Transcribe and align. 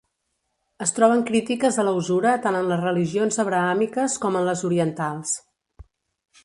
Es 0.85 0.93
troben 0.99 1.19
crítiques 1.27 1.77
a 1.77 1.85
la 1.89 1.93
usura 1.99 2.31
tant 2.47 2.57
en 2.61 2.71
les 2.73 2.81
religions 2.87 3.37
abrahàmiques 3.45 4.19
com 4.25 4.39
en 4.41 4.49
les 4.51 4.67
orientals. 4.71 5.37